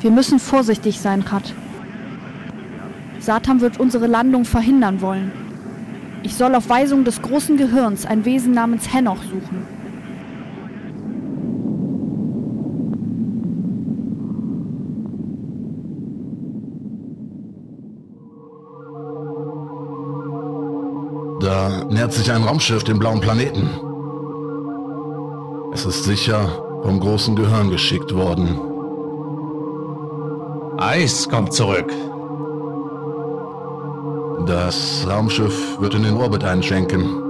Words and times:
Wir 0.00 0.10
müssen 0.12 0.38
vorsichtig 0.38 1.00
sein, 1.00 1.24
Kat. 1.24 1.52
Satan 3.18 3.60
wird 3.60 3.80
unsere 3.80 4.06
Landung 4.06 4.44
verhindern 4.44 5.00
wollen. 5.00 5.32
Ich 6.22 6.34
soll 6.34 6.54
auf 6.54 6.68
Weisung 6.68 7.04
des 7.04 7.20
großen 7.20 7.56
Gehirns 7.56 8.06
ein 8.06 8.24
Wesen 8.24 8.52
namens 8.52 8.92
Henoch 8.92 9.22
suchen. 9.22 9.66
Da 21.40 21.84
nähert 21.90 22.12
sich 22.12 22.30
ein 22.30 22.44
Raumschiff 22.44 22.84
dem 22.84 22.98
blauen 22.98 23.20
Planeten. 23.20 23.68
Es 25.72 25.86
ist 25.86 26.04
sicher 26.04 26.48
vom 26.82 27.00
großen 27.00 27.34
Gehirn 27.34 27.70
geschickt 27.70 28.14
worden. 28.14 28.77
Eis 30.80 31.28
kommt 31.28 31.52
zurück. 31.52 31.92
Das 34.46 35.04
Raumschiff 35.10 35.80
wird 35.80 35.94
in 35.94 36.04
den 36.04 36.16
Orbit 36.16 36.44
einschenken. 36.44 37.20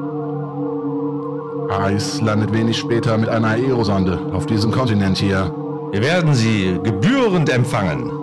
Eis 1.71 2.21
landet 2.21 2.53
wenig 2.53 2.77
später 2.77 3.17
mit 3.17 3.31
einer 3.31 3.49
Aerosonde 3.49 4.21
auf 4.35 4.45
diesem 4.45 4.71
Kontinent 4.71 5.17
hier. 5.17 5.51
Wir 5.93 6.03
werden 6.03 6.35
sie 6.35 6.79
gebührend 6.85 7.49
empfangen. 7.49 8.18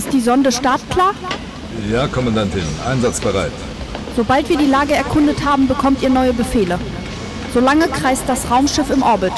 Ist 0.00 0.14
die 0.14 0.20
Sonde 0.22 0.50
startklar? 0.50 1.12
Ja, 1.92 2.06
Kommandantin, 2.06 2.64
einsatzbereit. 2.86 3.52
Sobald 4.16 4.48
wir 4.48 4.56
die 4.56 4.64
Lage 4.64 4.94
erkundet 4.94 5.44
haben, 5.44 5.68
bekommt 5.68 6.02
ihr 6.02 6.08
neue 6.08 6.32
Befehle. 6.32 6.78
Solange 7.52 7.86
kreist 7.86 8.22
das 8.26 8.50
Raumschiff 8.50 8.88
im 8.88 9.02
Orbit. 9.02 9.34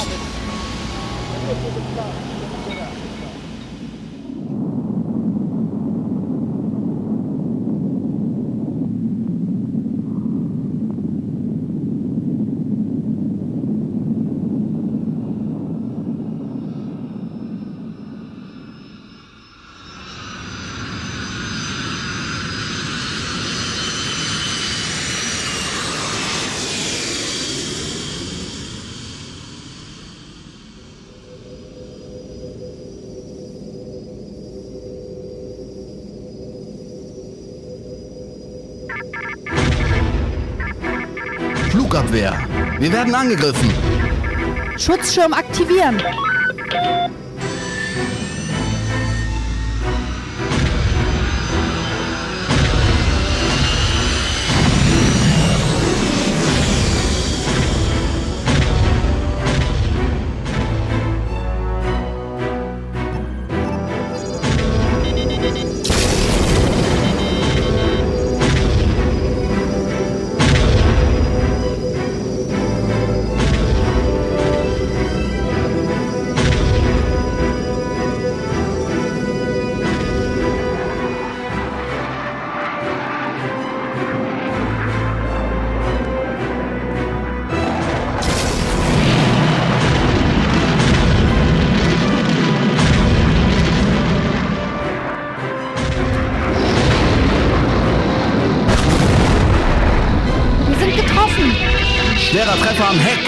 Flugabwehr. 41.93 42.33
Wir 42.79 42.91
werden 42.91 43.13
angegriffen. 43.13 43.71
Schutzschirm 44.79 45.31
aktivieren. 45.31 46.01
Schwerer 102.33 102.57
Treffer 102.57 102.89
am 102.89 102.97
Heck. 102.97 103.19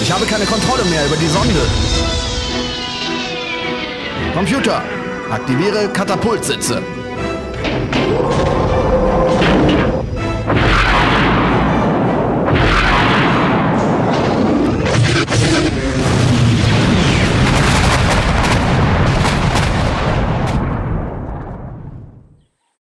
Ich 0.00 0.10
habe 0.10 0.24
keine 0.24 0.46
Kontrolle 0.46 0.86
mehr 0.86 1.04
über 1.04 1.16
die 1.16 1.26
Sonde. 1.26 1.60
Computer, 4.32 4.82
aktiviere 5.30 5.90
Katapultsitze. 5.92 6.82